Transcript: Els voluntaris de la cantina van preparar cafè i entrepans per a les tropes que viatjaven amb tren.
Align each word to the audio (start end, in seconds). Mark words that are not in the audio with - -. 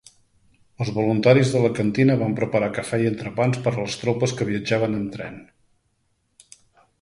Els 0.83 0.87
voluntaris 0.93 1.51
de 1.55 1.59
la 1.65 1.69
cantina 1.79 2.15
van 2.21 2.33
preparar 2.39 2.69
cafè 2.77 2.99
i 3.03 3.11
entrepans 3.11 3.61
per 3.67 3.75
a 3.77 3.79
les 3.81 3.99
tropes 4.05 4.35
que 4.41 4.49
viatjaven 4.49 4.97
amb 5.03 5.13
tren. 5.19 5.39